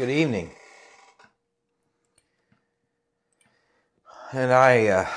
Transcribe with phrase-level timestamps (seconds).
[0.00, 0.50] Good evening.
[4.32, 5.08] And I, uh,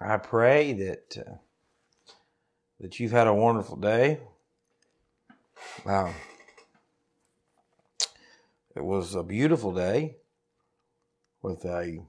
[0.00, 1.34] I pray that uh,
[2.80, 4.20] that you've had a wonderful day.
[5.84, 6.14] Wow,
[8.74, 10.16] it was a beautiful day
[11.42, 12.02] with a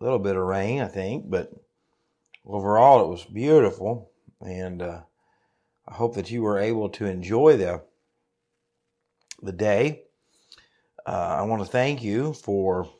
[0.00, 1.52] little bit of rain, I think, but
[2.46, 5.00] overall it was beautiful, and uh,
[5.86, 7.82] I hope that you were able to enjoy the
[9.42, 10.04] the day.
[11.06, 12.90] Uh, I want to thank you for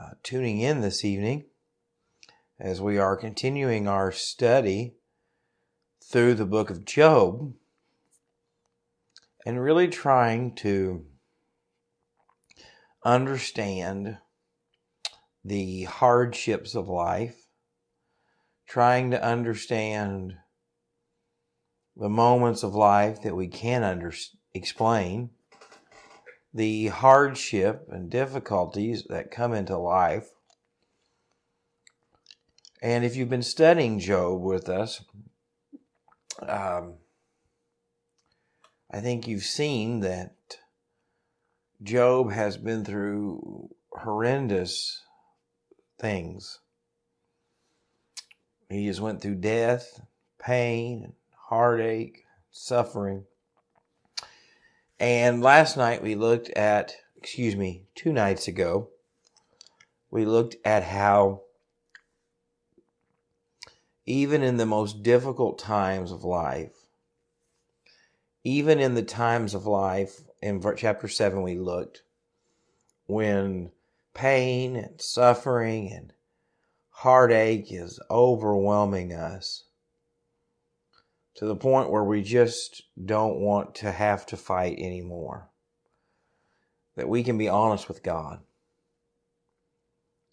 [0.00, 1.44] uh, tuning in this evening
[2.58, 4.94] as we are continuing our study
[6.02, 7.52] through the book of Job
[9.44, 11.04] and really trying to
[13.04, 14.18] understand
[15.44, 17.46] the hardships of life,
[18.66, 20.34] trying to understand
[21.96, 24.14] the moments of life that we can't under-
[24.54, 25.30] explain
[26.52, 30.30] the hardship and difficulties that come into life.
[32.80, 35.04] And if you've been studying Job with us,
[36.42, 36.94] um,
[38.90, 40.58] I think you've seen that
[41.82, 45.02] Job has been through horrendous
[45.98, 46.60] things.
[48.68, 50.00] He has went through death,
[50.38, 51.14] pain,
[51.48, 53.24] heartache, suffering.
[55.00, 58.88] And last night we looked at, excuse me, two nights ago,
[60.10, 61.42] we looked at how
[64.06, 66.86] even in the most difficult times of life,
[68.42, 72.02] even in the times of life, in chapter 7 we looked,
[73.06, 73.70] when
[74.14, 76.12] pain and suffering and
[76.90, 79.64] heartache is overwhelming us,
[81.38, 85.48] to the point where we just don't want to have to fight anymore.
[86.96, 88.40] That we can be honest with God.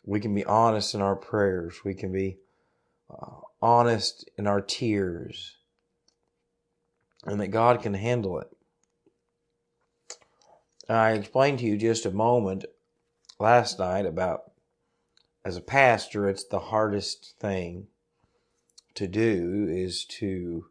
[0.03, 1.81] We can be honest in our prayers.
[1.85, 2.39] We can be
[3.07, 5.57] uh, honest in our tears.
[7.23, 8.47] And that God can handle it.
[10.89, 12.65] I explained to you just a moment
[13.39, 14.53] last night about
[15.43, 17.89] as a pastor, it's the hardest thing
[18.95, 20.65] to do is to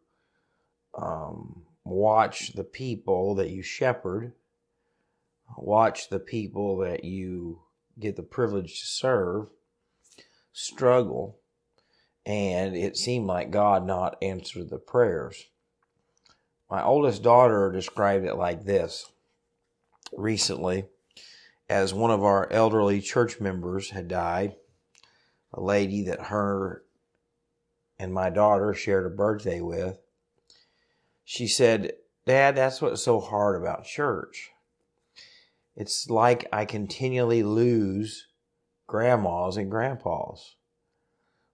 [0.96, 4.32] um, watch the people that you shepherd,
[5.56, 7.60] watch the people that you
[7.98, 9.48] get the privilege to serve
[10.52, 11.38] struggle,
[12.24, 15.44] and it seemed like God not answered the prayers.
[16.70, 19.12] My oldest daughter described it like this
[20.16, 20.86] recently
[21.68, 24.54] as one of our elderly church members had died,
[25.52, 26.84] a lady that her
[27.98, 29.98] and my daughter shared a birthday with
[31.24, 31.92] she said,
[32.26, 34.50] Dad, that's what's so hard about church.
[35.76, 38.28] It's like I continually lose
[38.86, 40.54] grandmas and grandpas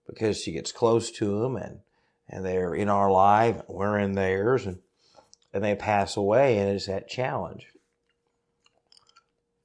[0.07, 1.81] because she gets close to them and,
[2.29, 4.79] and they're in our life, we're in theirs, and,
[5.53, 7.67] and they pass away, and it's that challenge.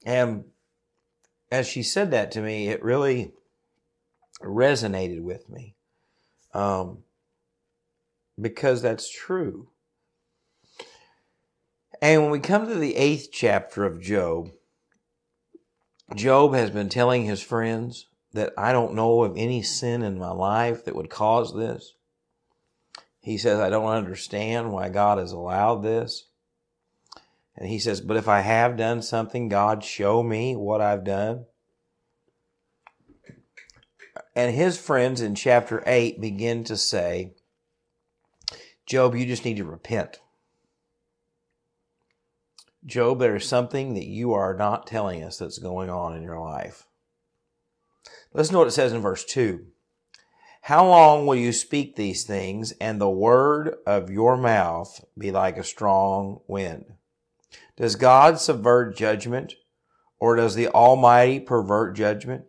[0.05, 0.45] And
[1.51, 3.33] as she said that to me, it really
[4.41, 5.75] resonated with me
[6.53, 6.99] um,
[8.39, 9.69] because that's true.
[12.01, 14.51] And when we come to the eighth chapter of Job,
[16.15, 20.31] Job has been telling his friends that I don't know of any sin in my
[20.31, 21.93] life that would cause this.
[23.21, 26.25] He says, I don't understand why God has allowed this.
[27.57, 31.45] And he says, But if I have done something, God, show me what I've done.
[34.35, 37.33] And his friends in chapter 8 begin to say,
[38.85, 40.19] Job, you just need to repent.
[42.85, 46.87] Job, there's something that you are not telling us that's going on in your life.
[48.33, 49.65] Listen to what it says in verse 2.
[50.61, 55.57] How long will you speak these things and the word of your mouth be like
[55.57, 56.85] a strong wind?
[57.77, 59.53] Does God subvert judgment
[60.19, 62.45] or does the Almighty pervert judgment?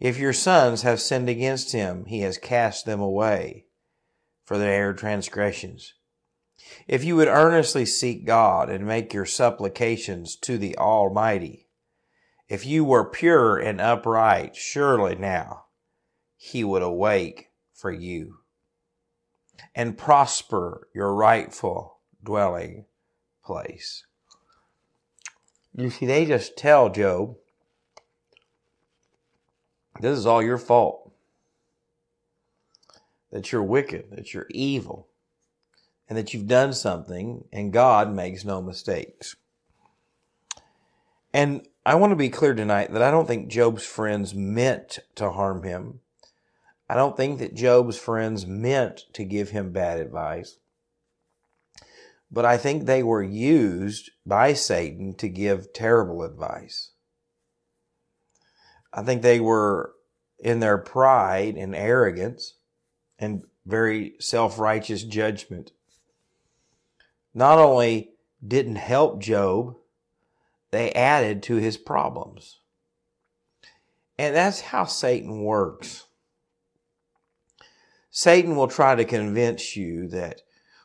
[0.00, 3.66] If your sons have sinned against him, he has cast them away
[4.44, 5.94] for their transgressions.
[6.86, 11.68] If you would earnestly seek God and make your supplications to the Almighty,
[12.48, 15.64] if you were pure and upright, surely now
[16.36, 18.38] He would awake for you
[19.74, 22.84] and prosper your rightful dwelling
[23.44, 24.04] place.
[25.74, 27.36] You see, they just tell Job,
[30.00, 31.12] this is all your fault.
[33.30, 35.08] That you're wicked, that you're evil,
[36.08, 39.36] and that you've done something, and God makes no mistakes.
[41.32, 45.30] And I want to be clear tonight that I don't think Job's friends meant to
[45.30, 46.00] harm him.
[46.88, 50.58] I don't think that Job's friends meant to give him bad advice.
[52.30, 56.90] But I think they were used by Satan to give terrible advice.
[58.92, 59.94] I think they were
[60.38, 62.54] in their pride and arrogance
[63.18, 65.72] and very self righteous judgment.
[67.34, 68.10] Not only
[68.46, 69.76] didn't help Job,
[70.70, 72.60] they added to his problems.
[74.18, 76.06] And that's how Satan works.
[78.10, 80.42] Satan will try to convince you that,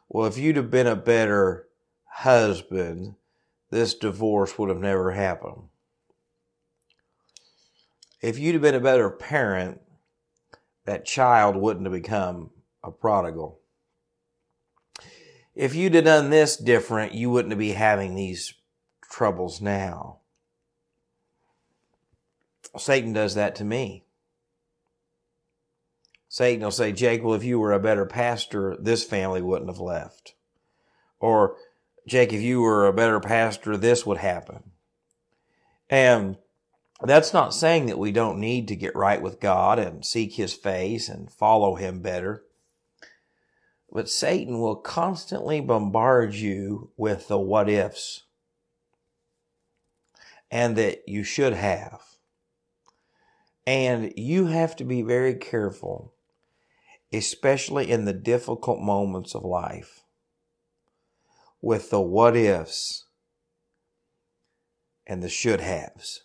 [0.08, 1.68] well, if you'd have been a better
[2.06, 3.16] husband,
[3.70, 5.64] this divorce would have never happened.
[8.22, 9.82] If you'd have been a better parent,
[10.86, 12.52] that child wouldn't have become
[12.84, 13.60] a prodigal.
[15.58, 18.54] If you'd have done this different, you wouldn't be having these
[19.02, 20.20] troubles now.
[22.78, 24.06] Satan does that to me.
[26.30, 29.80] Satan will say, Jake, well, if you were a better pastor, this family wouldn't have
[29.80, 30.36] left.
[31.20, 31.56] Or,
[32.08, 34.72] Jake, if you were a better pastor, this would happen.
[35.90, 36.38] And
[37.02, 40.54] that's not saying that we don't need to get right with God and seek His
[40.54, 42.44] face and follow Him better.
[43.92, 48.24] But Satan will constantly bombard you with the what ifs
[50.52, 52.02] and that you should have.
[53.66, 56.14] And you have to be very careful,
[57.12, 60.04] especially in the difficult moments of life,
[61.62, 63.06] with the what ifs
[65.06, 66.24] and the should haves.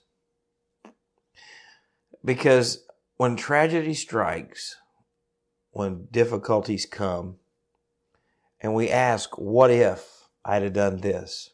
[2.24, 2.84] Because
[3.16, 4.76] when tragedy strikes,
[5.70, 7.38] when difficulties come,
[8.62, 11.50] and we ask, what if I'd have done this?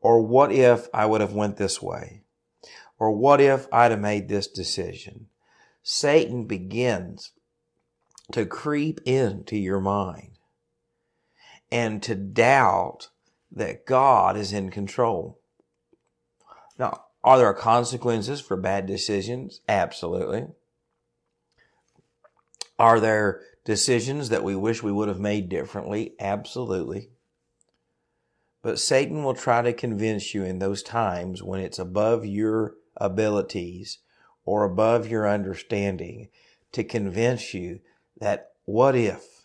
[0.00, 2.22] Or what if I would have went this way?
[2.98, 5.26] Or what if I'd have made this decision?
[5.82, 7.32] Satan begins
[8.32, 10.38] to creep into your mind
[11.72, 13.08] and to doubt
[13.50, 15.40] that God is in control.
[16.78, 19.60] Now, are there consequences for bad decisions?
[19.68, 20.48] Absolutely.
[22.80, 26.14] Are there decisions that we wish we would have made differently?
[26.18, 27.10] Absolutely.
[28.62, 33.98] But Satan will try to convince you in those times when it's above your abilities
[34.46, 36.30] or above your understanding
[36.72, 37.80] to convince you
[38.18, 39.42] that what if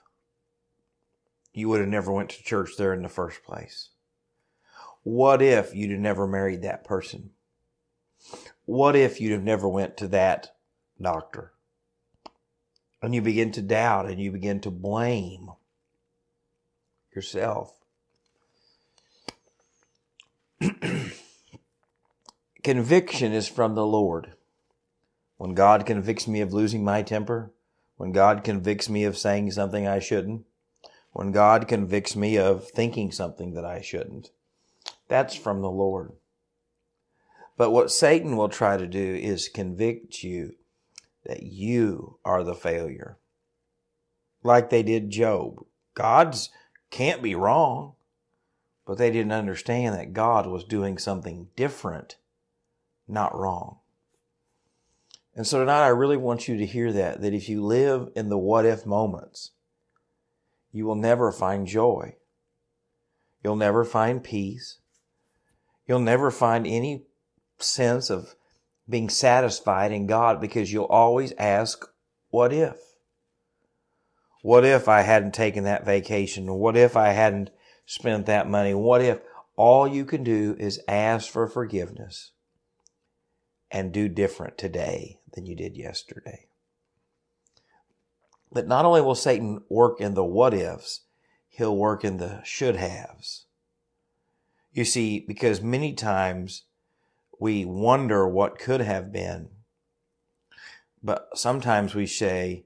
[1.51, 3.89] you would have never went to church there in the first place?
[5.03, 7.31] What if you'd have never married that person?
[8.63, 10.55] What if you'd have never went to that
[11.01, 11.51] doctor?
[13.01, 15.51] And you begin to doubt and you begin to blame
[17.15, 17.73] yourself.
[22.63, 24.33] Conviction is from the Lord.
[25.37, 27.51] When God convicts me of losing my temper,
[27.97, 30.45] when God convicts me of saying something I shouldn't,
[31.11, 34.31] when God convicts me of thinking something that I shouldn't,
[35.07, 36.13] that's from the Lord.
[37.57, 40.55] But what Satan will try to do is convict you
[41.25, 43.17] that you are the failure.
[44.43, 45.65] Like they did Job.
[45.95, 46.49] God's
[46.91, 47.93] can't be wrong,
[48.85, 52.17] but they didn't understand that God was doing something different
[53.07, 53.79] not wrong.
[55.35, 58.29] And so tonight I really want you to hear that, that if you live in
[58.29, 59.51] the what if moments,
[60.71, 62.15] you will never find joy.
[63.43, 64.79] You'll never find peace.
[65.87, 67.03] You'll never find any
[67.59, 68.35] sense of
[68.87, 71.85] being satisfied in God because you'll always ask,
[72.29, 72.77] what if?
[74.41, 76.53] What if I hadn't taken that vacation?
[76.53, 77.49] What if I hadn't
[77.85, 78.73] spent that money?
[78.73, 79.19] What if
[79.55, 82.31] all you can do is ask for forgiveness?
[83.75, 86.47] and do different today than you did yesterday.
[88.49, 91.01] But not only will Satan work in the what ifs,
[91.49, 93.47] he'll work in the should haves.
[94.71, 96.63] You see, because many times
[97.39, 99.49] we wonder what could have been,
[101.03, 102.65] but sometimes we say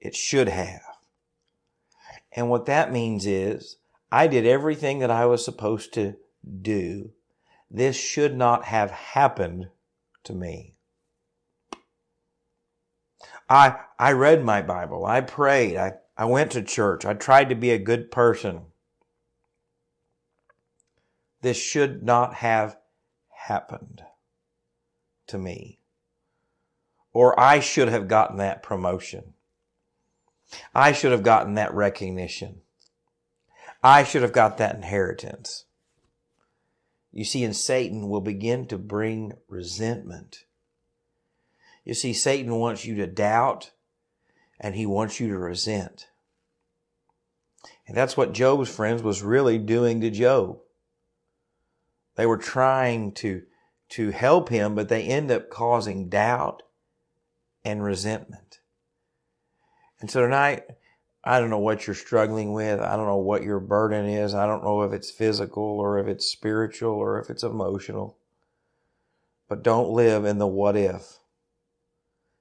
[0.00, 0.82] it should have.
[2.32, 3.76] And what that means is,
[4.10, 6.16] I did everything that I was supposed to
[6.62, 7.10] do.
[7.70, 9.68] This should not have happened
[10.24, 10.74] to me.
[13.48, 15.04] I, I read my Bible.
[15.04, 15.76] I prayed.
[15.76, 17.04] I, I went to church.
[17.04, 18.62] I tried to be a good person.
[21.42, 22.76] This should not have
[23.46, 24.02] happened
[25.26, 25.80] to me.
[27.12, 29.34] Or I should have gotten that promotion.
[30.74, 32.62] I should have gotten that recognition.
[33.82, 35.66] I should have got that inheritance.
[37.12, 40.44] you see, and Satan will begin to bring resentment.
[41.84, 43.72] You see, Satan wants you to doubt
[44.58, 46.08] and he wants you to resent.
[47.86, 50.58] And that's what Job's friends was really doing to Job.
[52.16, 53.42] They were trying to,
[53.90, 56.62] to help him, but they end up causing doubt
[57.64, 58.60] and resentment.
[60.00, 60.64] And so tonight,
[61.24, 62.80] I don't know what you're struggling with.
[62.80, 64.34] I don't know what your burden is.
[64.34, 68.18] I don't know if it's physical or if it's spiritual or if it's emotional.
[69.48, 71.18] But don't live in the what if.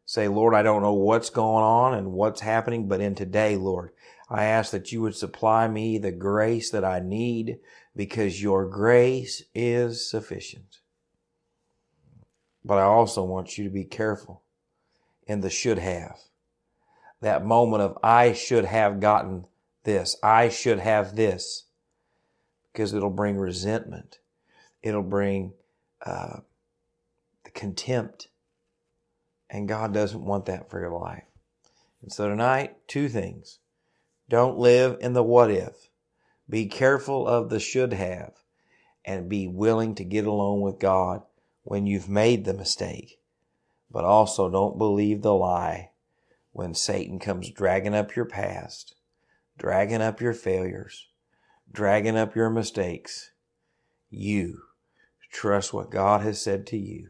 [0.06, 3.92] Say, Lord, I don't know what's going on and what's happening, but in today, Lord,
[4.34, 7.60] I ask that you would supply me the grace that I need
[7.96, 10.80] because your grace is sufficient.
[12.66, 14.42] But I also want you to be careful
[15.28, 16.18] in the should have.
[17.22, 19.46] That moment of I should have gotten
[19.84, 20.18] this.
[20.24, 21.66] I should have this.
[22.72, 24.18] Because it'll bring resentment.
[24.82, 25.54] It'll bring
[26.04, 26.38] uh,
[27.44, 28.30] the contempt.
[29.48, 31.26] And God doesn't want that for your life.
[32.02, 33.60] And so tonight, two things.
[34.30, 35.90] Don't live in the what if.
[36.50, 38.34] Be careful of the should have
[39.06, 41.24] and be willing to get along with God
[41.64, 43.20] when you've made the mistake.
[43.92, 45.92] But also don't believe the lie
[46.52, 48.96] when Satan comes dragging up your past,
[49.58, 51.08] dragging up your failures,
[51.72, 53.32] dragging up your mistakes.
[54.10, 54.62] You
[55.32, 57.10] trust what God has said to you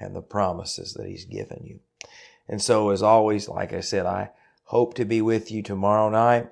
[0.00, 1.80] and the promises that He's given you.
[2.48, 4.30] And so, as always, like I said, I
[4.64, 6.48] hope to be with you tomorrow night.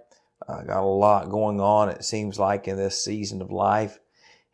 [0.48, 3.98] I got a lot going on, it seems like, in this season of life.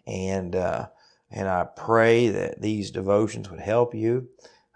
[0.07, 0.89] And, uh,
[1.31, 4.29] and I pray that these devotions would help you.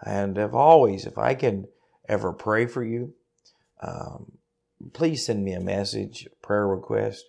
[0.05, 1.69] And if always, if I can
[2.09, 3.15] ever pray for you,
[3.81, 4.33] um,
[4.93, 7.25] please send me a message, prayer request.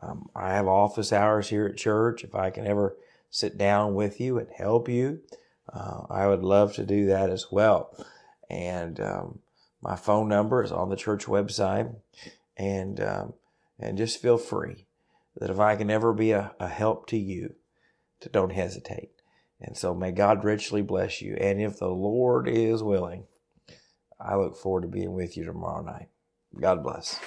[0.00, 2.24] Um, I have office hours here at church.
[2.24, 2.96] If I can ever
[3.30, 5.20] sit down with you and help you,
[5.72, 7.96] uh, I would love to do that as well.
[8.48, 9.38] And um,
[9.86, 11.94] my phone number is on the church website,
[12.56, 13.34] and um,
[13.78, 14.86] and just feel free
[15.36, 17.54] that if I can ever be a, a help to you,
[18.20, 19.10] to don't hesitate.
[19.60, 21.36] And so may God richly bless you.
[21.36, 23.26] And if the Lord is willing,
[24.18, 26.08] I look forward to being with you tomorrow night.
[26.58, 27.20] God bless.